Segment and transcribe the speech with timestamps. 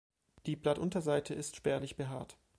[0.47, 2.35] Die Blattunterseite ist spärlich behaart.